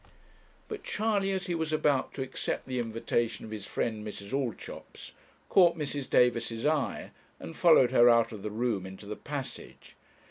[0.67, 4.31] But Charley, as he was about to accept the invitation of his friend Mrs.
[4.33, 5.11] Allchops,
[5.47, 6.09] caught Mrs.
[6.09, 9.95] Davis's eye, and followed her out of the room into the passage.